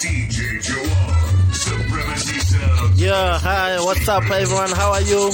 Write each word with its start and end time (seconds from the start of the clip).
DJ 0.00 0.62
Joel, 0.62 1.52
Supremacy. 1.52 3.04
Yeah, 3.04 3.38
hi, 3.38 3.76
what's 3.84 4.08
up, 4.08 4.22
everyone? 4.30 4.70
How 4.70 4.92
are 4.92 5.02
you? 5.02 5.26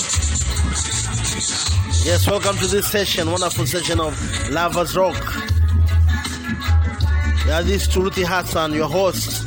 Yes, 2.04 2.26
welcome 2.28 2.56
to 2.56 2.66
this 2.66 2.88
session, 2.88 3.30
wonderful 3.30 3.64
session 3.64 4.00
of 4.00 4.18
Lovers 4.50 4.96
Rock. 4.96 5.14
Yeah, 7.46 7.62
this 7.62 7.82
is 7.82 7.88
Turuti 7.94 8.24
Hassan, 8.26 8.74
your 8.74 8.88
host. 8.88 9.46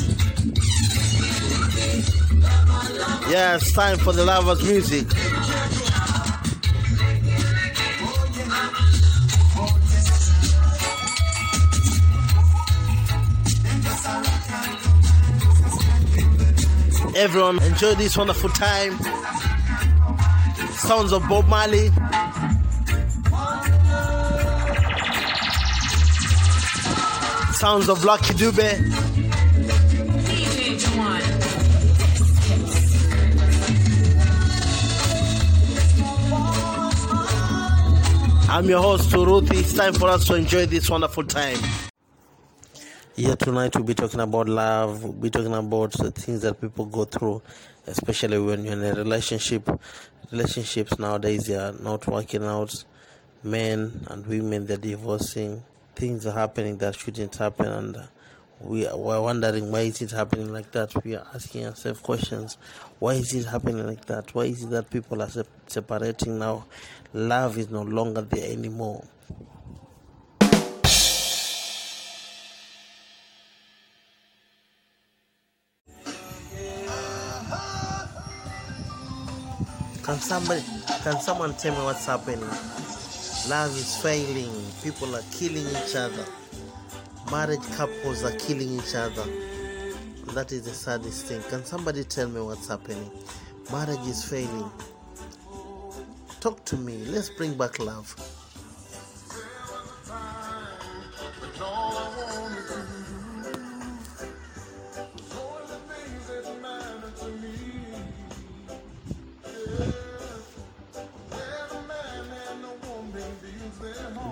Yeah, 3.30 3.58
it's 3.58 3.74
time 3.74 3.98
for 3.98 4.14
the 4.14 4.24
Lovers 4.24 4.64
music. 4.64 5.06
Everyone, 17.20 17.62
enjoy 17.64 17.96
this 17.96 18.16
wonderful 18.16 18.50
time. 18.52 18.98
Sounds 20.72 21.12
of 21.12 21.28
Bob 21.28 21.50
Marley. 21.50 21.90
Sounds 27.52 27.90
of 27.90 28.06
Lucky 28.06 28.34
Dube. 28.36 28.72
I'm 38.50 38.70
your 38.70 38.82
host, 38.82 39.10
Turuthi. 39.10 39.60
It's 39.60 39.74
time 39.74 39.94
for 39.94 40.08
us 40.08 40.26
to 40.28 40.36
enjoy 40.36 40.68
this 40.68 40.90
wonderful 40.90 41.26
time. 41.26 41.58
Here 43.20 43.36
tonight, 43.36 43.76
we'll 43.76 43.84
be 43.84 43.94
talking 43.94 44.22
about 44.22 44.48
love. 44.48 45.04
We'll 45.04 45.12
be 45.12 45.30
talking 45.30 45.54
about 45.54 45.92
the 45.92 46.10
things 46.10 46.42
that 46.44 46.62
people 46.62 46.86
go 46.86 47.04
through, 47.04 47.42
especially 47.86 48.40
when 48.40 48.64
you're 48.64 48.76
in 48.76 48.84
a 48.86 48.94
relationship. 48.94 49.70
Relationships 50.32 50.98
nowadays 50.98 51.48
they 51.48 51.58
are 51.58 51.74
not 51.74 52.08
working 52.08 52.46
out. 52.46 52.74
Men 53.44 54.06
and 54.08 54.26
women 54.26 54.68
they're 54.68 54.78
divorcing. 54.78 55.62
Things 55.96 56.26
are 56.26 56.32
happening 56.32 56.78
that 56.78 56.96
shouldn't 56.96 57.36
happen, 57.36 57.68
and 57.68 58.08
we 58.62 58.88
are, 58.88 58.96
wondering 58.98 59.70
why 59.70 59.82
is 59.82 60.02
it 60.02 60.12
happening 60.12 60.54
like 60.54 60.72
that. 60.72 60.94
We 61.04 61.18
are 61.18 61.28
asking 61.36 61.66
ourselves 61.66 62.00
questions: 62.00 62.58
Why 63.00 63.16
is 63.16 63.34
it 63.34 63.48
happening 63.48 63.86
like 63.86 64.06
that? 64.06 64.34
Why 64.34 64.44
is 64.44 64.64
it 64.64 64.70
that 64.70 64.90
people 64.90 65.22
are 65.22 65.30
separating 65.68 66.40
now? 66.40 66.68
Love 67.12 67.58
is 67.58 67.70
no 67.70 67.82
longer 67.82 68.22
there 68.22 68.50
anymore. 68.50 69.04
Can 80.10 80.18
somebody, 80.18 80.64
can 81.04 81.22
someone 81.22 81.54
tell 81.54 81.78
me 81.78 81.84
what's 81.84 82.08
happening? 82.08 82.40
Love 83.48 83.70
is 83.78 83.96
failing. 84.02 84.52
People 84.82 85.16
are 85.16 85.22
killing 85.32 85.68
each 85.68 85.96
other. 85.96 86.26
Marriage 87.30 87.62
couples 87.74 88.24
are 88.24 88.32
killing 88.40 88.80
each 88.80 88.96
other. 88.96 89.24
That 90.34 90.52
is 90.52 90.64
the 90.64 90.72
saddest 90.72 91.28
thing. 91.28 91.44
Can 91.52 91.64
somebody 91.64 92.04
tell 92.04 92.28
me 92.28 92.42
what's 92.42 92.68
happening? 92.68 93.12
Marriage 93.72 94.08
is 94.08 94.24
failing. 94.24 94.72
Talk 96.40 96.66
to 96.66 96.76
me. 96.76 97.06
Let's 97.06 97.30
bring 97.30 97.56
back 97.56 97.78
love. 97.78 98.16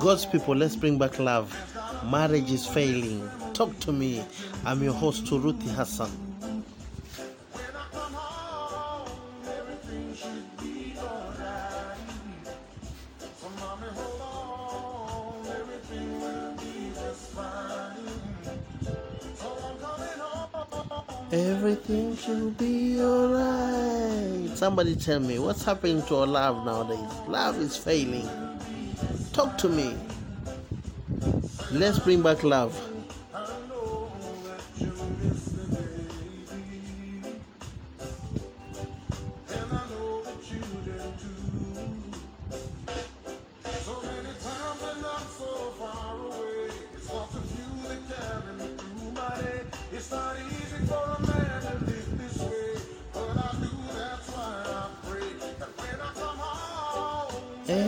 God's 0.08 0.26
people, 0.26 0.56
let's 0.56 0.78
bring 0.78 0.98
back 0.98 1.20
love. 1.20 1.54
Marriage 2.10 2.50
is 2.50 2.66
failing. 2.66 3.30
Talk 3.54 3.78
to 3.82 3.92
me. 3.92 4.24
I'm 4.64 4.82
your 4.82 4.94
host, 4.94 5.26
Turuthi 5.26 5.68
Hassan. 5.68 6.10
Everything 21.34 22.16
should 22.16 22.58
be 22.58 23.02
alright. 23.02 24.58
Somebody 24.58 24.96
tell 24.96 25.20
me 25.20 25.38
what's 25.38 25.66
happening 25.66 26.02
to 26.04 26.16
our 26.16 26.28
love 26.28 26.66
nowadays? 26.66 27.28
Love 27.28 27.60
is 27.60 27.76
failing. 27.76 28.47
Talk 29.38 29.56
to 29.60 29.70
me. 29.70 29.96
Let's 31.72 32.00
bring 32.00 32.24
back 32.24 32.44
love. 32.44 32.74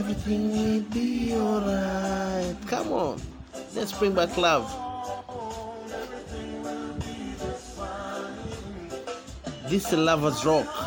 Everything 0.10 0.50
will 0.50 0.82
be 0.90 1.36
alright. 1.36 2.56
Come 2.66 2.92
on. 2.94 3.22
Let's 3.76 3.92
bring 3.92 4.16
back 4.16 4.36
love. 4.38 4.66
This 9.68 9.94
is 9.94 10.00
Lovers 10.00 10.44
Rock. 10.44 10.79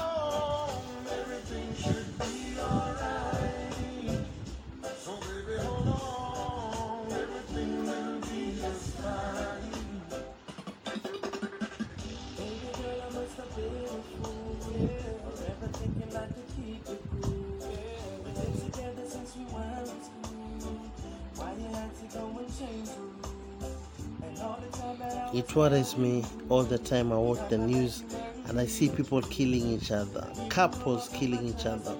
Worries 25.63 25.97
me 25.97 26.25
all 26.49 26.65
the 26.65 26.77
time. 26.77 27.13
I 27.13 27.17
watch 27.17 27.49
the 27.49 27.57
news 27.57 28.03
and 28.49 28.59
I 28.59 28.67
see 28.67 28.89
people 28.89 29.23
killing 29.23 29.65
each 29.69 29.93
other, 29.93 30.29
couples 30.49 31.09
killing 31.15 31.47
each 31.47 31.67
other. 31.67 31.95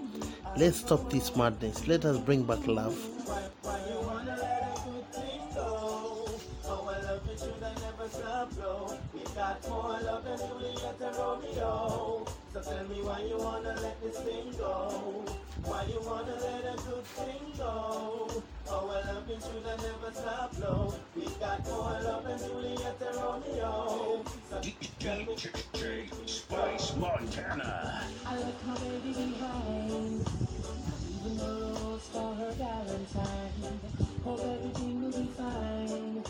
Let's 0.57 0.79
stop 0.79 1.09
this 1.13 1.37
madness. 1.37 1.87
Let 1.87 2.05
us 2.05 2.19
bring 2.19 2.43
back 2.43 2.67
love. 2.67 2.99
So 11.55 11.92
tell 12.63 12.85
me 12.85 13.03
why 13.03 13.21
you 13.23 13.37
wanna 13.39 13.75
let 13.83 14.01
this 14.03 14.19
thing 14.21 14.53
go? 14.57 15.25
Why 15.65 15.85
you 15.85 16.01
wanna 16.01 16.37
let 16.39 16.75
a 16.75 16.77
good 16.83 17.05
thing 17.05 17.43
go? 17.59 18.31
Oh, 18.69 18.87
well, 18.87 19.03
love 19.07 19.31
is 19.31 19.45
should 19.45 19.67
have 19.67 19.83
never 19.83 20.13
stop 20.15 20.55
low. 20.61 20.95
We 21.17 21.27
got 21.41 21.67
more 21.67 21.99
love 22.03 22.25
than 22.25 22.39
Juliet 22.39 23.03
and 23.03 23.17
Romeo. 23.17 24.25
So 24.49 24.61
DJ 24.61 26.29
Spice 26.29 26.97
Montana. 26.97 28.05
I 28.27 28.39
left 28.39 28.67
my 28.67 28.75
baby 28.79 29.13
behind. 29.13 30.29
Even 31.11 31.37
the 31.37 31.79
rose 31.83 32.09
for 32.13 32.35
her 32.35 32.53
Valentine. 32.53 33.81
Hope 34.25 34.41
everything 34.41 35.03
will 35.03 35.11
be 35.11 35.29
fine. 35.37 36.23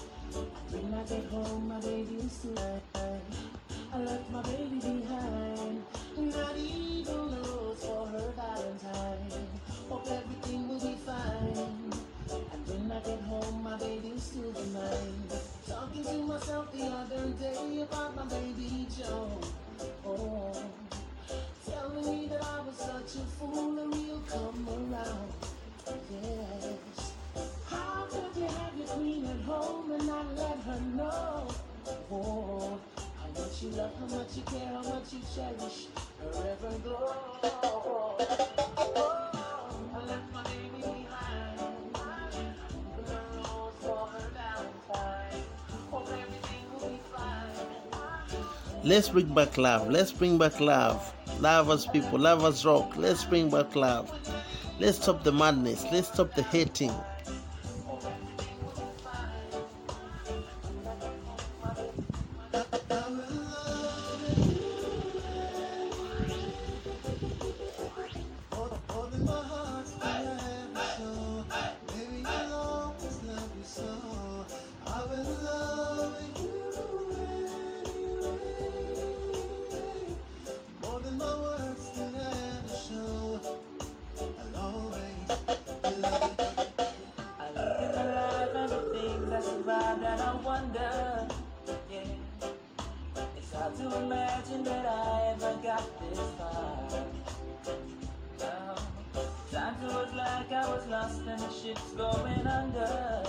When 0.73 0.95
I 0.95 1.03
get 1.05 1.27
home, 1.27 1.69
my 1.69 1.81
baby 1.81 2.17
is 2.17 2.33
still 2.33 2.81
mine. 2.95 3.52
I 3.95 3.99
left 3.99 4.31
my 4.31 4.41
baby 4.43 4.77
behind. 4.81 5.85
Not 6.17 6.57
even 6.57 7.31
the 7.31 7.49
rose 7.49 7.85
for 7.85 8.07
her 8.07 8.33
Valentine. 8.37 9.47
Hope 9.91 10.07
everything 10.09 10.67
will 10.67 10.81
be 10.81 10.95
fine. 11.05 11.93
And 12.31 12.67
when 12.69 12.91
I 12.91 13.01
get 13.01 13.21
home, 13.21 13.63
my 13.63 13.77
baby 13.77 14.09
is 14.17 14.23
still 14.23 14.51
mine. 14.73 15.29
Talking 15.69 16.05
to 16.05 16.15
myself 16.25 16.73
the 16.73 16.85
other 16.87 17.29
day 17.33 17.83
about 17.83 18.17
my 18.17 18.25
baby 18.25 18.87
Joe. 18.97 19.39
Oh. 20.07 20.65
Telling 21.67 22.07
me 22.07 22.27
that 22.29 22.43
I 22.43 22.61
was 22.61 22.77
such 22.77 23.23
a 23.23 23.27
fool 23.37 23.79
and 23.79 23.95
you'll 23.95 24.21
come 24.21 24.69
around. 24.71 25.33
Yes. 26.11 27.13
How 27.67 28.07
could 28.09 28.41
you 28.41 28.49
have 28.49 28.75
your 28.75 28.87
queen 28.87 29.27
at 29.27 29.41
home 29.43 29.93
and 29.93 30.07
not 30.07 30.35
let 30.35 30.59
her 30.61 30.81
know? 30.97 31.49
Oh, 32.11 32.81
much 33.39 33.63
you 33.63 33.71
love, 33.71 33.93
how 33.99 34.17
much 34.17 34.37
you 34.37 34.43
care, 34.43 34.67
how 34.67 34.83
much 34.83 35.13
you 35.13 35.21
cherish, 35.35 35.87
glow. 36.83 37.33
Let's 48.85 49.09
bring 49.09 49.33
back 49.33 49.57
love. 49.57 49.89
Let's 49.89 50.11
bring 50.11 50.39
back 50.39 50.59
love. 50.59 51.15
Love 51.39 51.71
us, 51.71 51.87
people. 51.87 52.19
Love 52.19 52.45
us, 52.45 52.65
rock. 52.65 52.97
Let's 52.97 53.23
bring 53.25 53.49
back 53.49 53.77
love. 53.77 54.11
Let's 54.81 55.01
stop 55.01 55.23
the 55.23 55.31
madness. 55.31 55.87
Let's 55.93 56.09
stop 56.09 56.35
the 56.35 56.43
hating. 56.43 56.93
it's 101.73 101.93
going 101.93 102.47
under. 102.47 103.22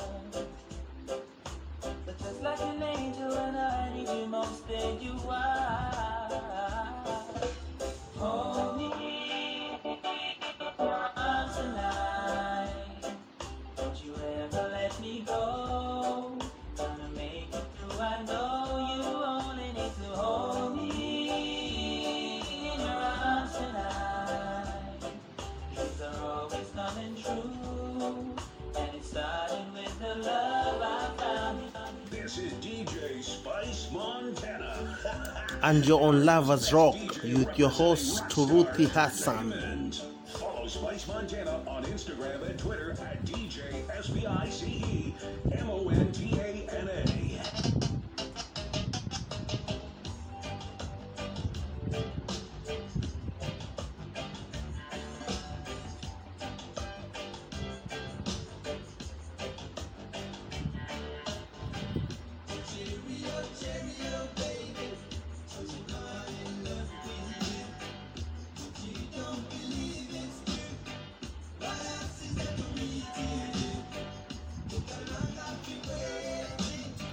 and 35.63 35.85
you're 35.87 36.01
on 36.01 36.25
Lovers 36.25 36.73
Rock 36.73 36.97
with 37.23 37.57
your 37.57 37.69
host 37.69 38.23
Turuti 38.25 38.87
Hassan. 38.89 39.72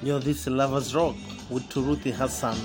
You're 0.02 0.18
This 0.18 0.46
Lover's 0.46 0.94
Rock 0.94 1.14
with 1.50 1.68
Turuti 1.68 2.10
Hassan. 2.10 2.56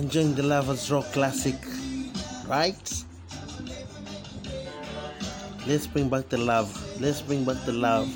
enjoying 0.00 0.34
the 0.34 0.42
Lovers 0.42 0.90
Rock 0.90 1.04
Classic, 1.12 1.56
right? 2.46 3.04
Let's 5.66 5.86
bring 5.86 6.08
back 6.08 6.30
the 6.30 6.38
love. 6.38 6.70
Let's 6.98 7.20
bring 7.20 7.44
back 7.44 7.62
the 7.66 7.72
love. 7.72 8.08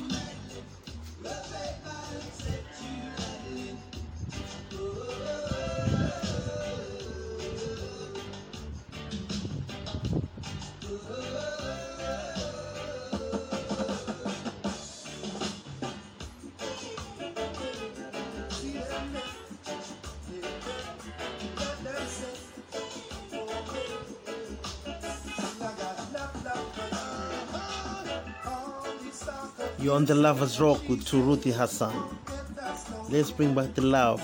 on 30.05 30.09
the 30.09 30.15
Lovers 30.15 30.61
Rock 30.61 30.87
with 30.87 31.03
Turuti 31.03 31.51
Hassan. 31.51 31.95
Let's 33.09 33.31
bring 33.31 33.55
back 33.55 33.73
the 33.75 33.81
love. 33.81 34.21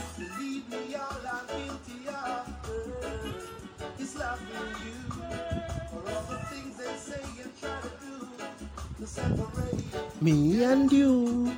Me 10.21 10.65
and 10.65 10.93
you, 10.93 11.57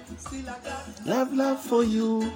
love, 1.04 1.32
love 1.34 1.60
for 1.60 1.82
you. 1.82 2.30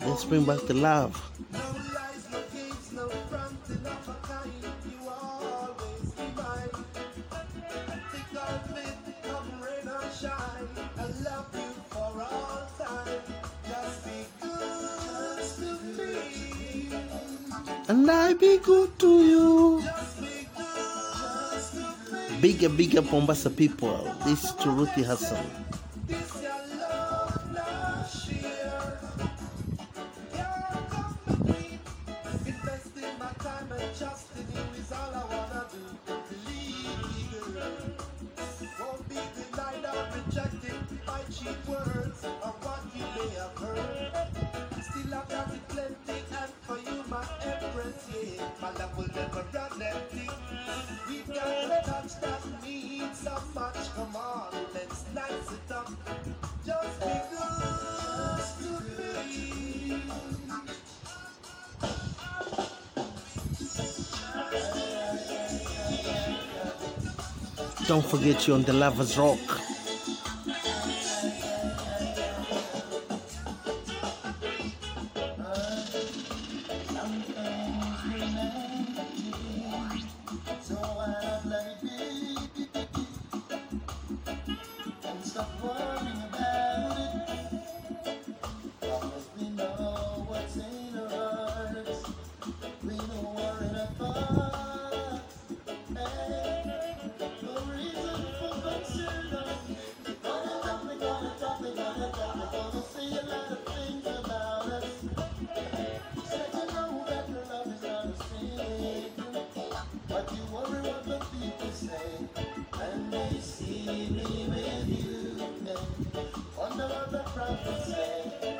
Let's 0.00 0.24
bring 0.24 0.44
back 0.44 0.60
the 0.66 0.72
love. 0.72 1.12
good 18.58 18.98
to 18.98 19.24
you. 19.24 19.82
Bigger, 22.40 22.68
bigger 22.68 23.02
Mombasa 23.02 23.50
people. 23.50 24.14
This 24.24 24.44
is 24.44 24.52
Turuki 24.52 25.04
Hassan. 25.04 25.65
Don't 67.86 68.04
forget 68.04 68.48
you 68.48 68.54
on 68.54 68.62
the 68.64 68.72
Lovers 68.72 69.16
Rock. 69.16 69.55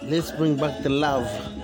let's 0.09 0.31
bring 0.31 0.57
back 0.57 0.83
the 0.83 0.89
love. 0.89 1.56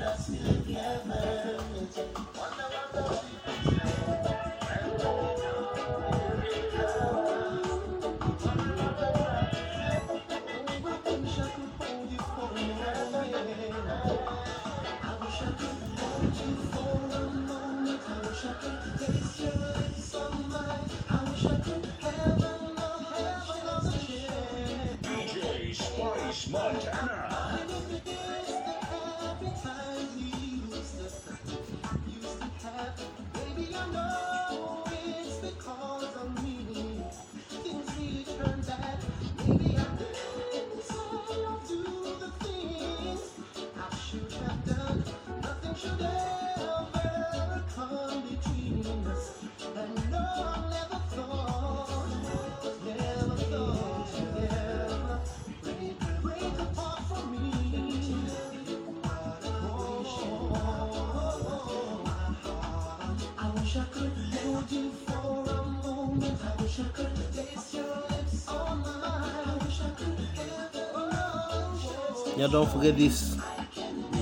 Yeah, 72.37 72.49
don't 72.49 72.69
forget 72.71 72.97
this 72.97 73.37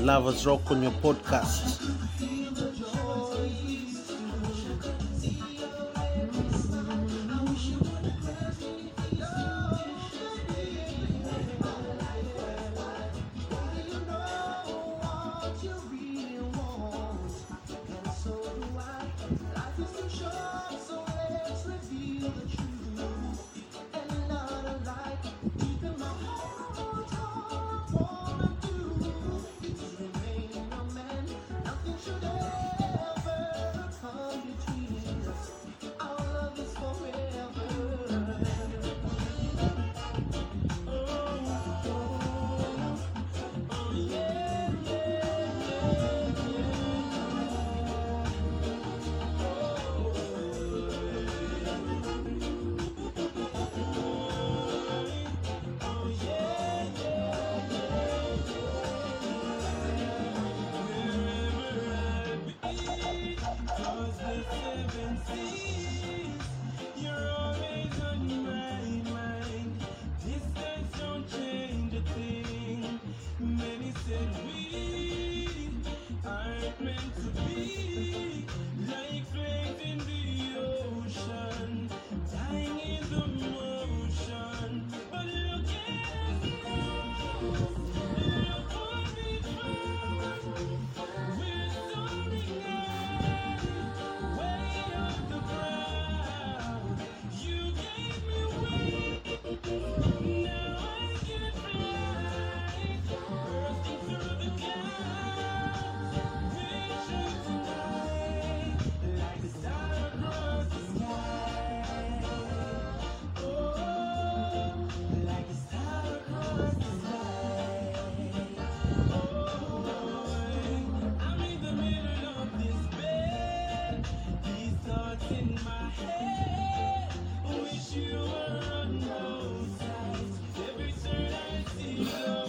Lovers 0.00 0.45
Rock 0.47 0.71
on 0.71 0.83
your 0.83 0.93
podcast. 0.93 1.79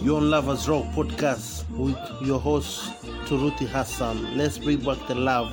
Yon 0.04 0.30
Lovers 0.30 0.68
Rock 0.68 0.84
podcast 0.96 1.62
with 1.78 1.96
your 2.26 2.40
host 2.40 2.90
Turuti 3.26 3.68
Hassan. 3.68 4.36
Let's 4.36 4.58
bring 4.58 4.80
back 4.80 4.98
the 5.06 5.14
love 5.14 5.48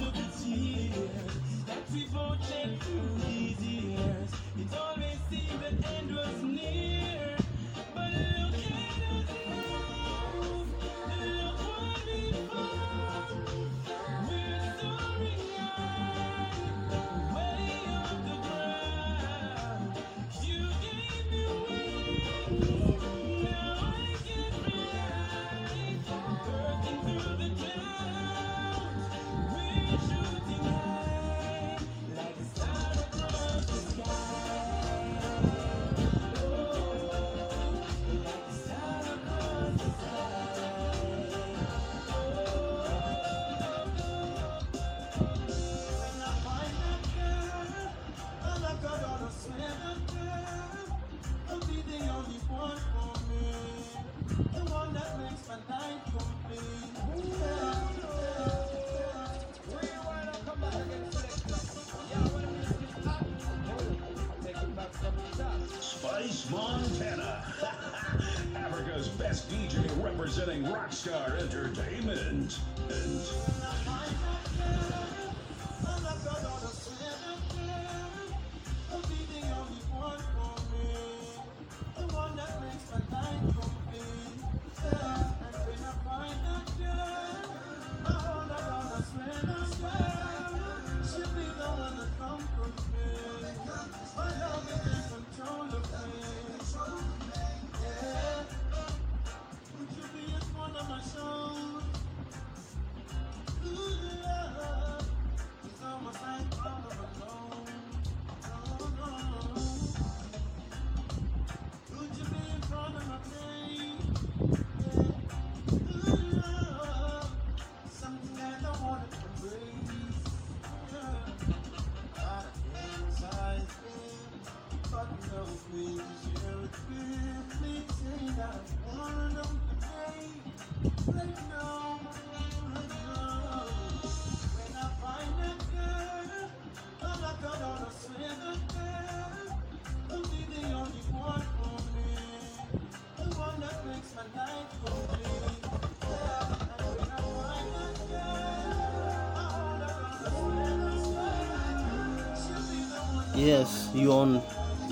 Yes, 153.40 153.90
you 153.94 154.12
on 154.12 154.44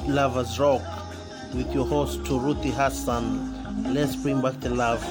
Lovers 0.08 0.58
Rock 0.58 0.82
with 1.54 1.74
your 1.74 1.86
host 1.86 2.22
Turuti 2.22 2.72
Hassan. 2.72 3.94
Let's 3.94 4.16
bring 4.16 4.42
back 4.42 4.58
the 4.62 4.70
love. 4.70 5.04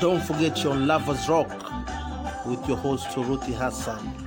Don't 0.00 0.22
forget 0.22 0.62
your 0.62 0.74
Lovers 0.74 1.28
Rock 1.28 1.48
with 2.46 2.66
your 2.68 2.76
host 2.76 3.06
Turuti 3.08 3.54
Hassan. 3.54 4.24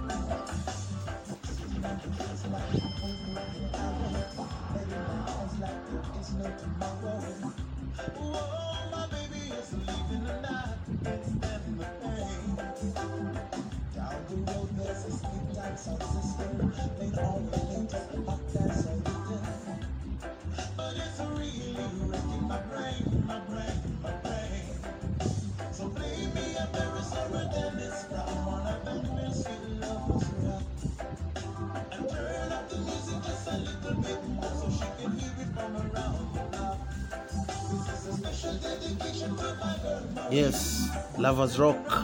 Yes, 40.37 40.91
Lovers 41.17 41.57
Rock. 41.57 41.96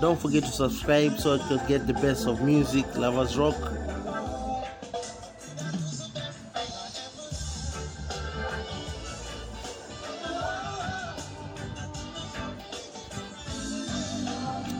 Don't 0.00 0.18
forget 0.18 0.44
to 0.44 0.50
subscribe 0.50 1.18
so 1.18 1.34
you 1.34 1.40
can 1.40 1.68
get 1.68 1.86
the 1.86 1.92
best 1.92 2.26
of 2.26 2.40
music, 2.42 2.86
lovers 2.96 3.36
rock. 3.36 3.54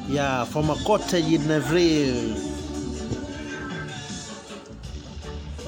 Yeah, 0.08 0.44
from 0.46 0.70
a 0.70 0.76
cottage 0.86 1.30
in 1.30 1.46
Neville. 1.46 2.34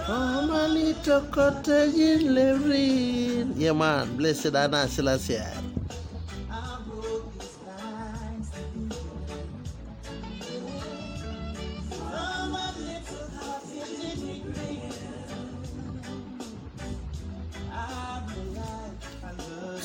From 0.07 0.51
a 0.51 0.67
little 0.67 1.21
cottage 1.31 1.95
in 1.95 2.35
Neville. 2.35 3.53
Yeah, 3.57 3.73
man. 3.73 4.17
Blessed 4.17 4.55
Anna 4.55 4.89
Selassie. 4.89 5.62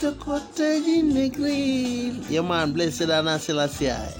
Pentecoste 0.00 0.60
in 0.60 1.12
the 1.12 1.28
grave. 1.28 2.30
Your 2.30 2.42
man, 2.42 2.72
blessed 2.72 3.10
Anna 3.10 3.38
Selassie. 3.38 4.19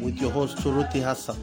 with 0.00 0.20
your 0.20 0.30
host 0.30 0.58
Turuti 0.58 1.02
Hassan. 1.02 1.36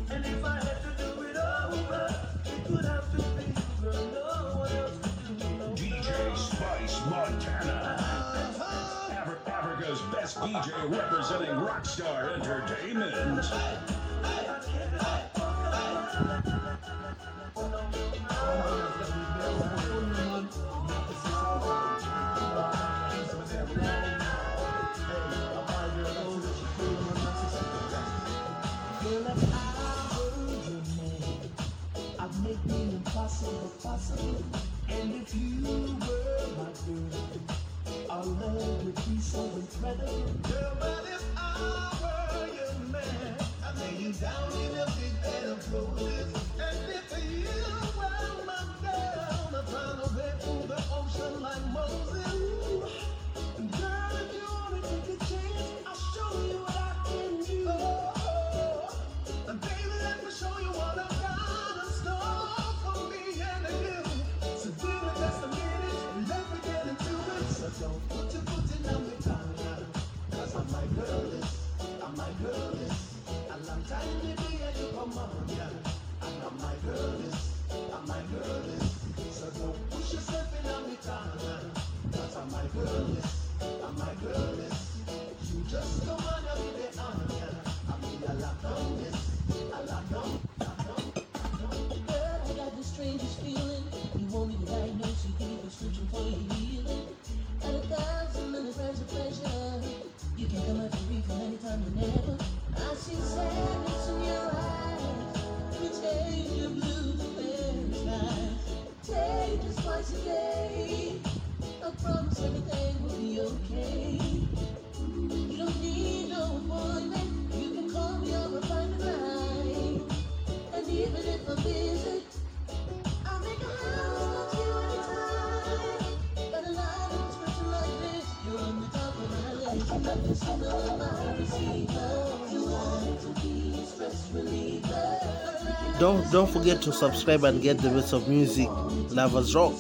Don't 136.06 136.32
don't 136.32 136.48
forget 136.48 136.84
to 136.84 136.94
subscribe 136.94 137.44
and 137.46 137.64
get 137.64 137.80
the 137.80 137.90
best 137.90 138.14
of 138.14 138.28
music, 138.30 138.70
Lovers 139.10 139.56
Rock, 139.56 139.74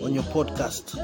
on 0.00 0.14
your 0.14 0.22
podcast. 0.30 0.94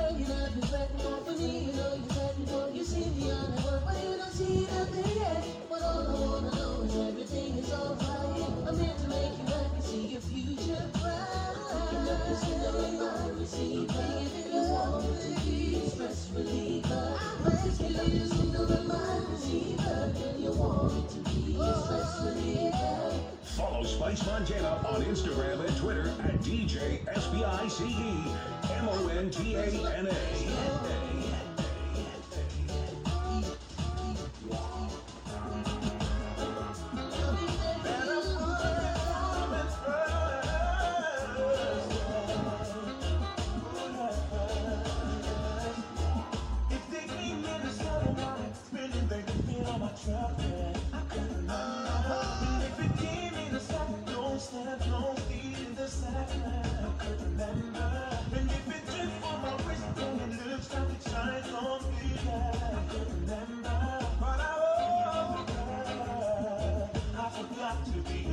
got 67.66 67.84
to 67.84 67.90
be 68.12 68.25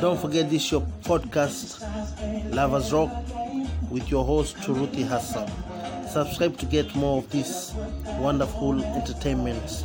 Don't 0.00 0.18
forget 0.18 0.48
this 0.48 0.70
your 0.72 0.80
podcast, 1.02 1.84
Lovers 2.54 2.90
Rock, 2.90 3.10
with 3.90 4.10
your 4.10 4.24
host 4.24 4.56
Turuti 4.56 5.06
Hassan. 5.06 5.46
Subscribe 6.08 6.56
to 6.56 6.64
get 6.64 6.94
more 6.96 7.18
of 7.18 7.28
this 7.30 7.74
wonderful 8.18 8.82
entertainment. 8.82 9.84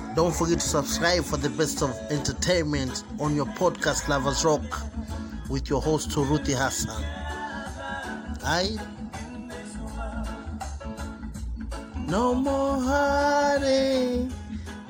Don't 0.15 0.35
forget 0.35 0.59
to 0.59 0.67
subscribe 0.67 1.23
for 1.23 1.37
the 1.37 1.49
best 1.49 1.81
of 1.81 1.97
entertainment 2.11 3.05
on 3.19 3.33
your 3.33 3.45
podcast 3.45 4.09
Lovers 4.09 4.43
Rock 4.43 4.61
with 5.49 5.69
your 5.69 5.81
host 5.81 6.09
Ruti 6.09 6.53
Hassan. 6.53 7.01
I 8.43 8.77
no 12.07 12.35
more 12.35 12.77
heartache, 12.81 14.29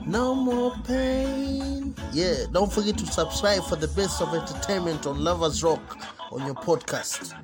no 0.07 0.33
more 0.33 0.73
pain. 0.85 1.93
Yeah, 2.11 2.45
don't 2.51 2.71
forget 2.73 2.97
to 2.97 3.05
subscribe 3.05 3.63
for 3.65 3.75
the 3.75 3.89
best 3.89 4.23
of 4.23 4.33
entertainment 4.33 5.05
on 5.05 5.23
Lovers 5.23 5.63
Rock 5.63 5.99
on 6.31 6.43
your 6.47 6.55
podcast. 6.55 7.35